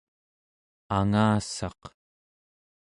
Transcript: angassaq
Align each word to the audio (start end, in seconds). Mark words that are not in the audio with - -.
angassaq 0.97 1.81